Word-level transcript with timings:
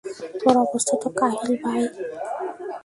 তোর 0.39 0.55
অবস্থা 0.65 0.95
তো 1.01 1.07
কাহিল, 1.19 1.51
ভাই! 1.63 1.81